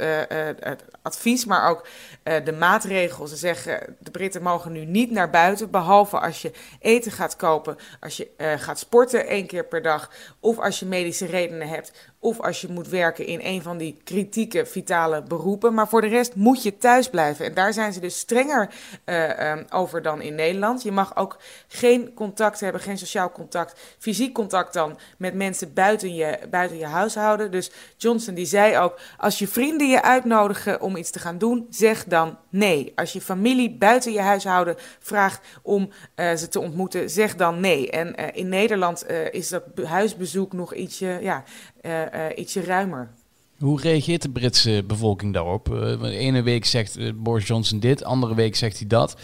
het 0.61 0.83
advies, 1.03 1.45
maar 1.45 1.69
ook 1.69 1.87
de 2.45 2.53
maatregels. 2.59 3.31
Ze 3.31 3.37
zeggen, 3.37 3.97
de 3.99 4.11
Britten 4.11 4.43
mogen 4.43 4.73
nu 4.73 4.85
niet 4.85 5.11
naar 5.11 5.31
buiten, 5.31 5.71
behalve 5.71 6.19
als 6.19 6.43
je 6.43 6.53
eten 6.81 7.13
gaat 7.13 7.37
kopen, 7.37 7.77
als 8.01 8.17
je 8.17 8.29
gaat 8.59 8.79
sporten 8.79 9.27
één 9.27 9.47
keer 9.47 9.65
per 9.65 9.83
dag, 9.83 10.11
of 10.41 10.59
als 10.59 10.79
je 10.79 10.87
medische 10.87 11.27
redenen 11.27 11.69
hebt 11.69 12.10
of 12.23 12.41
als 12.41 12.61
je 12.61 12.69
moet 12.69 12.89
werken 12.89 13.27
in 13.27 13.41
een 13.43 13.63
van 13.63 13.79
die 13.79 14.01
kritieke, 14.05 14.67
vitale 14.67 15.23
beroepen. 15.23 15.75
Maar 15.75 15.89
voor 15.89 16.01
de 16.01 16.07
rest 16.07 16.35
moet 16.35 16.63
je 16.63 16.77
thuis 16.77 17.11
blijven. 17.11 17.45
En 17.45 17.55
daar 17.55 17.73
zijn 17.73 17.93
ze 17.93 18.01
dus 18.01 18.19
strenger 18.19 18.71
uh, 19.07 19.57
over 19.71 20.03
dan 20.03 20.21
in 20.21 20.35
Nederland. 20.35 20.83
Je 20.83 20.93
mag 20.93 21.17
ook 21.17 21.39
geen 21.69 22.15
contact 22.15 22.61
hebben, 22.61 22.81
geen 22.81 22.99
sociaal 22.99 23.33
contact, 23.33 23.81
fysiek 23.99 24.35
contact 24.35 24.73
dan 24.73 24.99
met 25.19 25.35
mensen 25.35 25.75
buiten 25.75 26.15
je, 26.15 26.39
buiten 26.51 26.79
je 26.79 26.87
huishouden. 26.87 27.51
Dus 27.51 27.71
Johnson 27.97 28.35
die 28.35 28.47
zei 28.47 28.79
ook, 28.79 28.99
als 29.17 29.39
je 29.39 29.49
vrienden 29.49 29.89
je 29.89 30.03
uitnodigen 30.03 30.81
om 30.81 30.97
iets 30.97 31.11
te 31.11 31.19
gaan 31.19 31.39
doen, 31.39 31.67
zeg 31.71 32.05
dan 32.05 32.39
nee. 32.49 32.93
Als 32.95 33.13
je 33.13 33.21
familie 33.21 33.77
buiten 33.77 34.13
je 34.13 34.21
huishouden 34.21 34.77
vraagt 34.99 35.47
om 35.63 35.91
uh, 36.17 36.35
ze 36.35 36.49
te 36.49 36.61
ontmoeten, 36.61 37.11
zeg 37.11 37.37
dan 37.37 37.61
nee. 37.61 37.91
En 37.91 38.21
uh, 38.21 38.27
in 38.33 38.49
Nederland 38.49 39.07
is 39.31 39.49
dat 39.49 39.63
huisbezoek 39.85 40.53
nog 40.53 40.75
ietsje, 40.75 41.19
ja, 41.21 41.45
ietsje 42.37 42.61
ruimer. 42.61 43.11
Hoe 43.59 43.81
reageert 43.81 44.23
de 44.23 44.31
Britse 44.31 44.85
bevolking 44.87 45.33
daarop? 45.35 45.65
de 46.01 46.17
ene 46.17 46.43
week 46.43 46.65
zegt 46.65 47.23
Boris 47.23 47.47
Johnson 47.47 47.79
dit, 47.79 48.05
andere 48.05 48.35
week 48.35 48.57
zegt 48.57 48.79
hij 48.79 48.87
dat. 48.87 49.17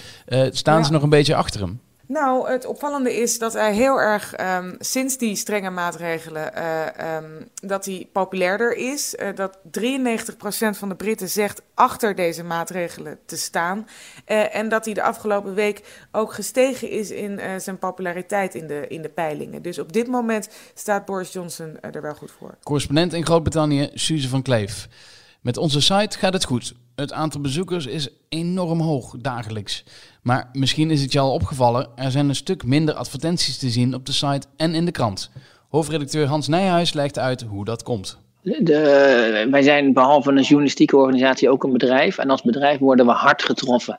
staan 0.51 0.79
ja. 0.79 0.85
ze 0.85 0.93
nog 0.93 1.03
een 1.03 1.09
beetje 1.09 1.35
achter 1.35 1.61
hem? 1.61 1.81
Nou, 2.09 2.51
het 2.51 2.65
opvallende 2.65 3.17
is 3.17 3.39
dat 3.39 3.53
hij 3.53 3.75
heel 3.75 4.01
erg 4.01 4.41
um, 4.41 4.75
sinds 4.79 5.19
die 5.19 5.37
strenge 5.37 5.71
maatregelen 5.71 6.53
uh, 6.57 7.17
um, 7.17 7.49
dat 7.55 7.85
hij 7.85 8.09
populairder 8.13 8.77
is. 8.77 9.15
Uh, 9.15 9.29
dat 9.35 9.59
93% 9.59 9.61
van 10.71 10.89
de 10.89 10.95
Britten 10.95 11.29
zegt 11.29 11.63
achter 11.75 12.15
deze 12.15 12.45
maatregelen 12.45 13.19
te 13.25 13.37
staan. 13.37 13.87
Uh, 14.27 14.55
en 14.55 14.69
dat 14.69 14.85
hij 14.85 14.95
de 14.95 15.03
afgelopen 15.03 15.55
week 15.55 16.07
ook 16.13 16.33
gestegen 16.33 16.91
is 16.91 17.11
in 17.11 17.41
zijn 17.61 17.79
populariteit 17.79 18.55
in 18.55 18.67
de, 18.67 18.87
in 18.89 19.03
de 19.03 19.09
peilingen. 19.09 19.63
Dus 19.63 19.79
op 19.79 19.93
dit 19.93 20.07
moment 20.07 20.49
staat 20.75 21.05
Boris 21.05 21.33
Johnson 21.33 21.81
er 21.81 22.03
wel 22.03 22.15
goed 22.15 22.33
voor. 22.39 22.55
Correspondent 22.63 23.13
in 23.13 23.25
Groot-Brittannië, 23.25 23.91
Suze 23.95 24.29
van 24.29 24.43
Kleef. 24.43 24.89
Met 25.41 25.57
onze 25.57 25.81
site 25.81 26.19
gaat 26.19 26.33
het 26.33 26.45
goed. 26.45 26.75
Het 26.95 27.13
aantal 27.13 27.41
bezoekers 27.41 27.87
is 27.87 28.09
enorm 28.29 28.81
hoog 28.81 29.15
dagelijks. 29.19 29.85
Maar 30.23 30.49
misschien 30.53 30.91
is 30.91 31.03
het 31.03 31.13
je 31.13 31.19
al 31.19 31.33
opgevallen, 31.33 31.89
er 31.97 32.11
zijn 32.11 32.29
een 32.29 32.35
stuk 32.35 32.65
minder 32.65 32.95
advertenties 32.95 33.59
te 33.59 33.71
zien 33.71 33.95
op 33.95 34.07
de 34.07 34.13
site 34.13 34.47
en 34.57 34.75
in 34.75 34.85
de 34.85 34.91
krant. 34.91 35.31
Hoofdredacteur 35.69 36.27
Hans 36.27 36.49
Nijhuis 36.49 36.93
legt 36.93 37.19
uit 37.19 37.43
hoe 37.43 37.65
dat 37.65 37.83
komt. 37.83 38.19
De, 38.43 39.49
wij 39.51 39.63
zijn 39.63 39.93
behalve 39.93 40.31
een 40.31 40.43
journalistieke 40.43 40.97
organisatie 40.97 41.51
ook 41.51 41.65
een 41.65 41.73
bedrijf. 41.73 42.19
En 42.19 42.31
als 42.31 42.43
bedrijf 42.43 42.79
worden 42.79 43.07
we 43.07 43.13
hard 43.13 43.43
getroffen. 43.43 43.99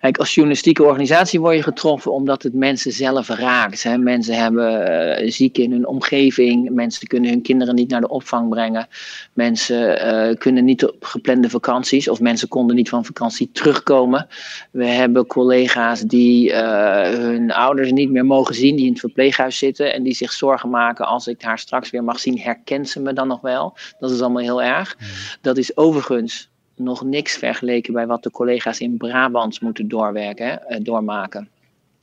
Kijk, 0.00 0.18
als 0.18 0.34
journalistieke 0.34 0.84
organisatie 0.84 1.40
word 1.40 1.56
je 1.56 1.62
getroffen 1.62 2.12
omdat 2.12 2.42
het 2.42 2.54
mensen 2.54 2.92
zelf 2.92 3.28
raakt. 3.28 3.82
Hè. 3.82 3.98
Mensen 3.98 4.34
hebben 4.34 4.90
uh, 5.24 5.30
zieken 5.30 5.62
in 5.62 5.70
hun 5.70 5.86
omgeving, 5.86 6.70
mensen 6.70 7.06
kunnen 7.06 7.30
hun 7.30 7.42
kinderen 7.42 7.74
niet 7.74 7.90
naar 7.90 8.00
de 8.00 8.08
opvang 8.08 8.48
brengen, 8.48 8.88
mensen 9.32 10.06
uh, 10.06 10.36
kunnen 10.36 10.64
niet 10.64 10.84
op 10.84 11.04
geplande 11.04 11.50
vakanties 11.50 12.08
of 12.08 12.20
mensen 12.20 12.48
konden 12.48 12.76
niet 12.76 12.88
van 12.88 13.04
vakantie 13.04 13.50
terugkomen. 13.52 14.26
We 14.70 14.86
hebben 14.86 15.26
collega's 15.26 16.00
die 16.00 16.50
uh, 16.50 17.02
hun 17.02 17.52
ouders 17.52 17.90
niet 17.90 18.10
meer 18.10 18.26
mogen 18.26 18.54
zien, 18.54 18.76
die 18.76 18.86
in 18.86 18.92
het 18.92 19.00
verpleeghuis 19.00 19.58
zitten 19.58 19.94
en 19.94 20.02
die 20.02 20.14
zich 20.14 20.32
zorgen 20.32 20.70
maken 20.70 21.06
als 21.06 21.26
ik 21.26 21.42
haar 21.42 21.58
straks 21.58 21.90
weer 21.90 22.04
mag 22.04 22.18
zien, 22.20 22.38
herkent 22.38 22.88
ze 22.88 23.00
me 23.00 23.12
dan 23.12 23.28
nog 23.28 23.40
wel? 23.40 23.76
Dat 23.98 24.10
is 24.10 24.20
allemaal 24.20 24.42
heel 24.42 24.62
erg. 24.62 24.96
Dat 25.40 25.56
is 25.56 25.76
overigens 25.76 26.49
nog 26.80 27.04
niks 27.04 27.36
vergeleken 27.36 27.92
bij 27.92 28.06
wat 28.06 28.22
de 28.22 28.30
collega's 28.30 28.80
in 28.80 28.96
Brabant 28.96 29.60
moeten 29.60 29.88
doorwerken, 29.88 30.46
hè, 30.46 30.52
eh, 30.54 30.78
doormaken. 30.82 31.48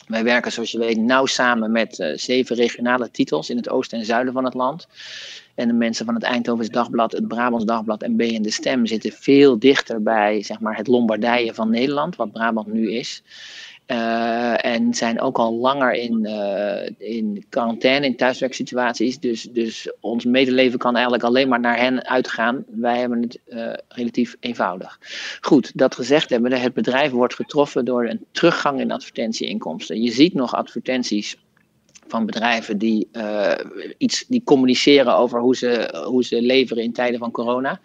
Wij 0.08 0.24
werken, 0.24 0.52
zoals 0.52 0.72
je 0.72 0.80
weet, 0.80 0.98
nauw 0.98 1.26
samen 1.26 1.72
met 1.72 2.00
uh, 2.00 2.12
zeven 2.16 2.56
regionale 2.56 3.12
titels 3.12 3.50
in 3.50 3.58
het 3.58 3.70
oosten 3.70 4.00
en 4.00 4.06
zuiden 4.06 4.34
van 4.34 4.46
het 4.46 4.54
land. 4.54 4.88
En 5.56 5.68
de 5.68 5.74
mensen 5.74 6.06
van 6.06 6.14
het 6.14 6.24
Eindhovens 6.24 6.70
Dagblad, 6.70 7.12
het 7.12 7.28
Brabants 7.28 7.66
Dagblad 7.66 8.04
en 8.04 8.16
B 8.16 8.22
en 8.22 8.42
de 8.42 8.52
Stem 8.52 8.86
zitten 8.86 9.12
veel 9.12 9.60
dichter 9.60 10.04
bij 10.04 10.44
zeg 10.44 10.60
maar, 10.60 10.78
het 10.78 10.88
Lombardije 10.88 11.54
van 11.54 11.70
Nederland, 11.70 12.16
wat 12.16 12.32
Brabant 12.32 12.68
nu 12.68 12.92
is. 12.92 13.24
Uh, 13.92 14.66
en 14.66 14.94
zijn 14.94 15.22
ook 15.22 15.38
al 15.38 15.54
langer 15.54 15.94
in, 15.94 16.26
uh, 16.26 16.90
in 16.98 17.46
quarantaine, 17.50 18.06
in 18.06 18.16
thuiswerksituaties. 18.16 19.20
Dus, 19.20 19.42
dus 19.42 19.92
ons 20.00 20.26
medeleven 20.26 20.80
kan 20.80 20.94
eigenlijk 20.94 21.24
alleen 21.24 21.48
maar 21.48 21.60
naar 21.60 21.78
hen 21.78 22.08
uitgaan. 22.08 22.66
Wij 22.68 23.00
hebben 23.00 23.22
het 23.22 23.40
uh, 23.48 23.74
relatief 23.88 24.36
eenvoudig. 24.40 25.00
Goed, 25.42 25.72
dat 25.78 25.96
gezegd 25.96 26.30
hebben, 26.30 26.52
het 26.54 26.74
bedrijf 26.74 27.12
wordt 27.12 27.36
getroffen 27.36 27.86
door 27.86 28.06
een 28.06 28.26
teruggang 28.32 28.80
in 28.80 28.92
advertentieinkomsten. 28.92 30.02
Je 30.02 30.12
ziet 30.12 30.34
nog 30.34 30.56
advertenties 30.56 31.38
van 32.08 32.26
bedrijven 32.26 32.78
die, 32.78 33.08
uh, 33.14 33.52
iets, 33.98 34.26
die 34.28 34.42
communiceren 34.44 35.16
over 35.16 35.40
hoe 35.40 35.56
ze, 35.56 36.02
hoe 36.06 36.24
ze 36.24 36.42
leveren 36.42 36.84
in 36.84 36.94
tijden 36.94 37.20
van 37.20 37.32
corona. 37.32 37.80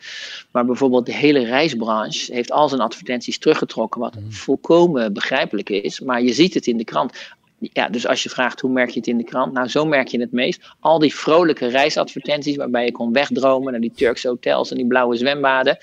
Maar 0.51 0.65
bijvoorbeeld 0.65 1.07
de 1.07 1.15
hele 1.15 1.45
reisbranche 1.45 2.33
heeft 2.33 2.53
al 2.53 2.69
zijn 2.69 2.81
advertenties 2.81 3.39
teruggetrokken, 3.39 4.01
wat 4.01 4.15
mm. 4.15 4.33
volkomen 4.33 5.13
begrijpelijk 5.13 5.71
is. 5.71 6.01
Maar 6.01 6.23
je 6.23 6.33
ziet 6.33 6.55
het 6.55 6.67
in 6.67 6.77
de 6.77 6.85
krant. 6.85 7.13
Ja, 7.59 7.89
dus 7.89 8.07
als 8.07 8.23
je 8.23 8.29
vraagt 8.29 8.61
hoe 8.61 8.71
merk 8.71 8.91
je 8.91 8.99
het 8.99 9.09
in 9.09 9.17
de 9.17 9.25
krant, 9.25 9.53
nou 9.53 9.69
zo 9.69 9.85
merk 9.85 10.09
je 10.09 10.21
het 10.21 10.33
meest. 10.33 10.63
Al 10.81 10.99
die 10.99 11.15
vrolijke 11.15 11.67
reisadvertenties 11.67 12.57
waarbij 12.57 12.85
je 12.85 12.93
kon 12.93 13.13
wegdromen 13.13 13.73
naar 13.73 13.81
die 13.81 13.93
Turkse 13.95 14.29
hotels 14.29 14.71
en 14.71 14.77
die 14.77 14.87
blauwe 14.87 15.17
zwembaden, 15.17 15.79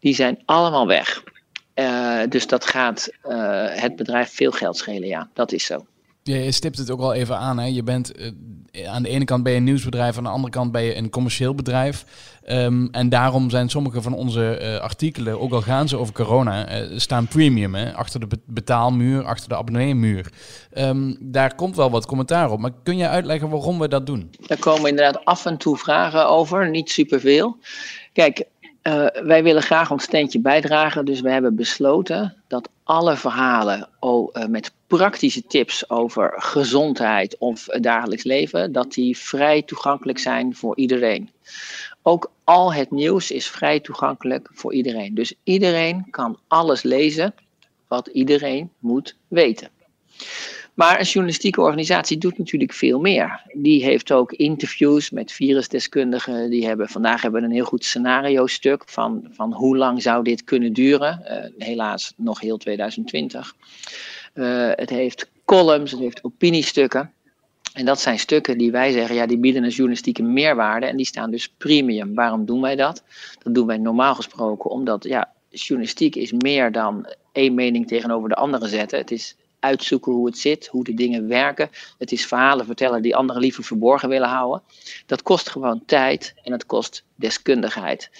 die 0.00 0.14
zijn 0.14 0.42
allemaal 0.44 0.86
weg. 0.86 1.22
Uh, 1.74 2.20
dus 2.28 2.46
dat 2.46 2.66
gaat 2.66 3.10
uh, 3.28 3.64
het 3.68 3.96
bedrijf 3.96 4.30
veel 4.30 4.50
geld 4.50 4.76
schelen, 4.76 5.08
ja, 5.08 5.28
dat 5.32 5.52
is 5.52 5.64
zo. 5.64 5.86
Je 6.26 6.52
stipt 6.52 6.78
het 6.78 6.90
ook 6.90 7.00
al 7.00 7.12
even 7.12 7.38
aan. 7.38 7.58
Hè? 7.58 7.66
Je 7.66 7.82
bent 7.82 8.20
uh, 8.20 8.88
aan 8.88 9.02
de 9.02 9.08
ene 9.08 9.24
kant 9.24 9.42
ben 9.42 9.52
je 9.52 9.58
een 9.58 9.64
nieuwsbedrijf, 9.64 10.16
aan 10.16 10.24
de 10.24 10.30
andere 10.30 10.52
kant 10.52 10.72
ben 10.72 10.82
je 10.82 10.96
een 10.96 11.10
commercieel 11.10 11.54
bedrijf. 11.54 12.04
Um, 12.48 12.88
en 12.90 13.08
daarom 13.08 13.50
zijn 13.50 13.68
sommige 13.68 14.02
van 14.02 14.12
onze 14.12 14.58
uh, 14.60 14.76
artikelen, 14.78 15.40
ook 15.40 15.52
al 15.52 15.62
gaan 15.62 15.88
ze 15.88 15.96
over 15.96 16.14
corona, 16.14 16.82
uh, 16.82 16.98
staan 16.98 17.26
premium. 17.26 17.74
Hè? 17.74 17.94
Achter 17.94 18.20
de 18.20 18.38
betaalmuur, 18.44 19.24
achter 19.24 19.48
de 19.48 19.56
abonneemuur. 19.56 20.32
Um, 20.74 21.16
daar 21.20 21.54
komt 21.54 21.76
wel 21.76 21.90
wat 21.90 22.06
commentaar 22.06 22.50
op. 22.50 22.60
Maar 22.60 22.72
kun 22.82 22.96
je 22.96 23.08
uitleggen 23.08 23.48
waarom 23.48 23.78
we 23.78 23.88
dat 23.88 24.06
doen? 24.06 24.30
Daar 24.46 24.58
komen 24.58 24.90
inderdaad 24.90 25.24
af 25.24 25.46
en 25.46 25.56
toe 25.56 25.76
vragen 25.76 26.28
over, 26.28 26.70
niet 26.70 26.90
superveel. 26.90 27.56
Kijk, 28.12 28.44
wij 29.24 29.42
willen 29.42 29.62
graag 29.62 29.90
ons 29.90 30.02
steentje 30.02 30.40
bijdragen, 30.40 31.04
dus 31.04 31.20
we 31.20 31.30
hebben 31.30 31.56
besloten 31.56 32.34
dat 32.48 32.68
alle 32.84 33.16
verhalen 33.16 33.88
oh, 34.00 34.34
uh, 34.34 34.46
met 34.46 34.72
praktische 34.86 35.46
tips 35.46 35.90
over 35.90 36.34
gezondheid 36.36 37.38
of 37.38 37.64
dagelijks 37.64 38.24
leven, 38.24 38.72
dat 38.72 38.92
die 38.92 39.18
vrij 39.18 39.62
toegankelijk 39.62 40.18
zijn 40.18 40.54
voor 40.54 40.76
iedereen. 40.76 41.30
Ook 42.02 42.30
al 42.44 42.72
het 42.72 42.90
nieuws 42.90 43.30
is 43.30 43.46
vrij 43.46 43.80
toegankelijk 43.80 44.48
voor 44.52 44.74
iedereen. 44.74 45.14
Dus 45.14 45.34
iedereen 45.42 46.06
kan 46.10 46.38
alles 46.48 46.82
lezen 46.82 47.34
wat 47.88 48.06
iedereen 48.06 48.70
moet 48.78 49.16
weten. 49.28 49.70
Maar 50.76 50.98
een 50.98 51.04
journalistieke 51.04 51.60
organisatie 51.60 52.18
doet 52.18 52.38
natuurlijk 52.38 52.72
veel 52.72 53.00
meer. 53.00 53.42
Die 53.52 53.84
heeft 53.84 54.12
ook 54.12 54.32
interviews 54.32 55.10
met 55.10 55.32
virusdeskundigen. 55.32 56.50
Die 56.50 56.66
hebben, 56.66 56.88
vandaag 56.88 57.22
hebben 57.22 57.40
we 57.40 57.46
een 57.46 57.52
heel 57.52 57.64
goed 57.64 57.84
scenario-stuk 57.84 58.82
van, 58.86 59.28
van 59.30 59.52
hoe 59.52 59.76
lang 59.76 60.02
zou 60.02 60.24
dit 60.24 60.44
kunnen 60.44 60.72
duren. 60.72 61.22
Uh, 61.24 61.66
helaas 61.66 62.12
nog 62.16 62.40
heel 62.40 62.56
2020. 62.56 63.54
Uh, 64.36 64.70
het 64.74 64.90
heeft 64.90 65.30
columns, 65.44 65.90
het 65.90 66.00
heeft 66.00 66.24
opiniestukken. 66.24 67.12
En 67.72 67.84
dat 67.84 68.00
zijn 68.00 68.18
stukken 68.18 68.58
die 68.58 68.70
wij 68.70 68.92
zeggen, 68.92 69.14
ja, 69.14 69.26
die 69.26 69.38
bieden 69.38 69.62
een 69.62 69.70
journalistieke 69.70 70.22
meerwaarde 70.22 70.86
en 70.86 70.96
die 70.96 71.06
staan 71.06 71.30
dus 71.30 71.48
premium. 71.48 72.14
Waarom 72.14 72.44
doen 72.44 72.60
wij 72.60 72.76
dat? 72.76 73.02
Dat 73.42 73.54
doen 73.54 73.66
wij 73.66 73.78
normaal 73.78 74.14
gesproken 74.14 74.70
omdat, 74.70 75.04
ja, 75.04 75.32
journalistiek 75.48 76.14
is 76.16 76.32
meer 76.32 76.72
dan 76.72 77.14
één 77.32 77.54
mening 77.54 77.86
tegenover 77.86 78.28
de 78.28 78.34
andere 78.34 78.68
zetten. 78.68 78.98
Het 78.98 79.10
is 79.10 79.36
uitzoeken 79.58 80.12
hoe 80.12 80.26
het 80.26 80.38
zit, 80.38 80.66
hoe 80.66 80.84
de 80.84 80.94
dingen 80.94 81.28
werken. 81.28 81.70
Het 81.98 82.12
is 82.12 82.26
verhalen 82.26 82.66
vertellen 82.66 83.02
die 83.02 83.16
anderen 83.16 83.42
liever 83.42 83.64
verborgen 83.64 84.08
willen 84.08 84.28
houden. 84.28 84.62
Dat 85.06 85.22
kost 85.22 85.50
gewoon 85.50 85.82
tijd 85.86 86.34
en 86.42 86.52
het 86.52 86.66
kost 86.66 87.04
deskundigheid. 87.14 88.10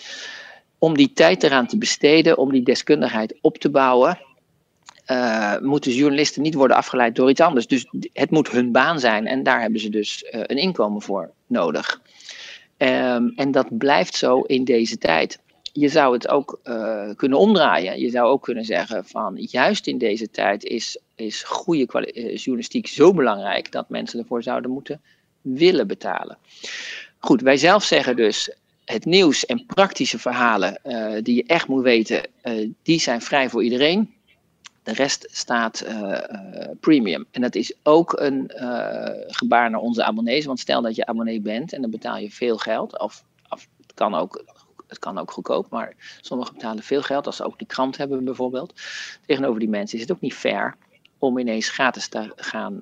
Om 0.79 0.97
die 0.97 1.13
tijd 1.13 1.43
eraan 1.43 1.67
te 1.67 1.79
besteden, 1.79 2.39
om 2.39 2.53
die 2.53 2.63
deskundigheid 2.63 3.35
op 3.41 3.59
te 3.59 3.71
bouwen, 3.71 4.19
uh, 5.07 5.59
moeten 5.59 5.93
journalisten 5.93 6.43
niet 6.43 6.55
worden 6.55 6.77
afgeleid 6.77 7.17
door 7.17 7.31
iets 7.31 7.41
anders. 7.41 7.67
Dus 7.67 7.87
het 8.13 8.31
moet 8.31 8.51
hun 8.51 8.73
baan 8.73 9.01
zijn 9.01 9.27
en 9.27 9.43
daar 9.43 9.61
hebben 9.61 9.81
ze 9.81 9.89
dus 9.89 10.23
uh, 10.23 10.31
een 10.31 10.57
inkomen 10.57 11.03
voor 11.03 11.31
nodig. 11.47 12.01
Um, 12.79 13.33
en 13.37 13.51
dat 13.51 13.79
blijft 13.79 14.15
zo 14.15 14.41
in 14.41 14.65
deze 14.65 14.99
tijd. 14.99 15.39
Je 15.73 15.89
zou 15.89 16.13
het 16.13 16.29
ook 16.29 16.61
uh, 16.65 17.11
kunnen 17.17 17.39
omdraaien. 17.39 18.01
Je 18.01 18.11
zou 18.11 18.29
ook 18.29 18.43
kunnen 18.43 18.65
zeggen 18.65 19.05
van 19.05 19.35
juist 19.37 19.87
in 19.87 19.99
deze 19.99 20.31
tijd 20.31 20.65
is, 20.65 20.99
is 21.15 21.43
goede 21.43 22.13
journalistiek 22.35 22.87
zo 22.87 23.15
belangrijk 23.15 23.73
dat 23.73 23.89
mensen 23.89 24.19
ervoor 24.19 24.43
zouden 24.43 24.71
moeten 24.71 25.01
willen 25.41 25.87
betalen. 25.87 26.39
Goed, 27.19 27.41
wij 27.41 27.57
zelf 27.57 27.85
zeggen 27.85 28.17
dus 28.17 28.57
het 28.85 29.05
nieuws 29.05 29.47
en 29.47 29.67
praktische 29.67 30.19
verhalen 30.19 30.81
die 31.23 31.35
je 31.35 31.45
echt 31.47 31.69
moet 31.69 31.83
weten, 31.83 32.23
die 32.83 33.01
zijn 33.01 33.23
vrij 33.23 33.51
voor 33.51 33.65
iedereen. 33.65 34.16
De 34.87 34.93
rest 34.93 35.27
staat 35.31 35.85
premium. 36.81 37.27
En 37.31 37.41
dat 37.41 37.55
is 37.55 37.75
ook 37.83 38.21
een 38.21 38.51
gebaar 39.27 39.71
naar 39.71 39.81
onze 39.81 40.05
abonnees. 40.05 40.45
Want 40.45 40.61
stel 40.61 40.83
dat 40.83 40.97
je 40.97 41.07
abonnee 41.07 41.41
bent 41.41 41.73
en 41.73 41.81
dan 41.81 41.91
betaal 41.91 42.17
je 42.17 42.31
veel 42.31 42.59
geld. 42.59 42.99
Of, 42.99 43.25
of 43.49 43.67
het 43.81 43.95
kan 43.95 44.15
ook 44.15 44.45
het 44.87 44.99
kan 44.99 45.19
ook 45.19 45.31
goedkoop, 45.31 45.71
maar 45.71 46.19
sommigen 46.21 46.55
betalen 46.55 46.83
veel 46.83 47.03
geld 47.03 47.27
als 47.27 47.37
ze 47.37 47.45
ook 47.45 47.59
die 47.59 47.67
krant 47.67 47.97
hebben 47.97 48.25
bijvoorbeeld. 48.25 48.75
Tegenover 49.27 49.61
die 49.61 49.69
mensen 49.69 49.97
is 49.97 50.03
het 50.03 50.13
ook 50.13 50.21
niet 50.21 50.35
fair 50.35 50.77
om 51.19 51.39
ineens 51.39 51.71
gratis 51.71 52.09
te 52.09 52.33
gaan 52.37 52.81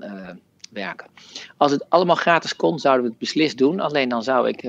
werken. 0.70 1.06
Als 1.56 1.70
het 1.70 1.90
allemaal 1.90 2.16
gratis 2.16 2.56
kon, 2.56 2.78
zouden 2.78 3.04
we 3.04 3.10
het 3.10 3.18
beslist 3.18 3.58
doen. 3.58 3.80
Alleen 3.80 4.08
dan 4.08 4.22
zou 4.22 4.48
ik. 4.48 4.62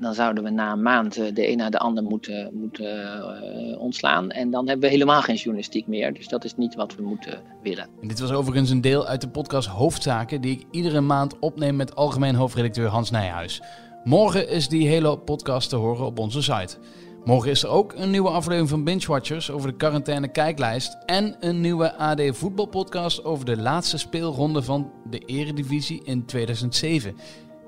Dan 0.00 0.14
zouden 0.14 0.44
we 0.44 0.50
na 0.50 0.72
een 0.72 0.82
maand 0.82 1.18
uh, 1.18 1.34
de 1.34 1.48
een 1.50 1.56
naar 1.56 1.70
de 1.70 1.78
ander 1.78 2.02
moeten, 2.02 2.50
moeten 2.52 3.78
ontslaan. 3.78 4.30
En 4.30 4.50
dan 4.50 4.68
hebben 4.68 4.86
we 4.86 4.92
helemaal 4.92 5.22
geen 5.22 5.36
journalistiek 5.36 5.86
meer. 5.86 6.12
Dus 6.14 6.28
dat 6.28 6.44
is 6.44 6.56
niet 6.56 6.74
wat 6.74 6.94
we 6.94 7.02
moeten 7.02 7.40
willen. 7.62 7.88
En 8.02 8.08
dit 8.08 8.20
was 8.20 8.32
overigens 8.32 8.70
een 8.70 8.80
deel 8.80 9.06
uit 9.06 9.20
de 9.20 9.28
podcast 9.28 9.68
Hoofdzaken, 9.68 10.40
die 10.40 10.58
ik 10.58 10.66
iedere 10.70 11.00
maand 11.00 11.38
opneem 11.38 11.76
met 11.76 11.94
algemeen 11.94 12.34
hoofdredacteur 12.34 12.88
Hans 12.88 13.10
Nijhuis. 13.10 13.62
Morgen 14.04 14.48
is 14.48 14.68
die 14.68 14.88
hele 14.88 15.18
podcast 15.18 15.68
te 15.68 15.76
horen 15.76 16.06
op 16.06 16.18
onze 16.18 16.42
site. 16.42 16.76
Morgen 17.24 17.50
is 17.50 17.62
er 17.62 17.68
ook 17.68 17.92
een 17.96 18.10
nieuwe 18.10 18.28
aflevering 18.28 18.68
van 18.68 18.84
Binge 18.84 19.06
Watchers 19.06 19.50
over 19.50 19.70
de 19.70 19.76
quarantaine 19.76 20.28
kijklijst. 20.28 20.96
En 21.06 21.36
een 21.40 21.60
nieuwe 21.60 21.94
AD 21.94 22.22
voetbalpodcast 22.30 23.24
over 23.24 23.44
de 23.44 23.56
laatste 23.56 23.98
speelronde 23.98 24.62
van 24.62 24.92
de 25.10 25.18
Eredivisie 25.18 26.00
in 26.04 26.26
2007. 26.26 27.16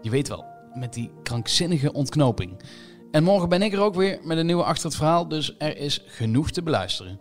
Je 0.03 0.11
weet 0.11 0.29
wel, 0.29 0.45
met 0.75 0.93
die 0.95 1.11
krankzinnige 1.23 1.93
ontknoping. 1.93 2.61
En 3.11 3.23
morgen 3.23 3.49
ben 3.49 3.62
ik 3.62 3.73
er 3.73 3.81
ook 3.81 3.95
weer 3.95 4.19
met 4.23 4.39
een 4.39 4.47
nieuwe 4.47 4.65
Achter 4.65 4.85
het 4.85 4.97
Verhaal, 4.97 5.29
dus 5.29 5.55
er 5.59 5.77
is 5.77 6.03
genoeg 6.07 6.50
te 6.50 6.62
beluisteren. 6.62 7.21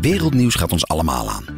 Wereldnieuws 0.00 0.54
gaat 0.54 0.72
ons 0.72 0.86
allemaal 0.86 1.30
aan. 1.30 1.57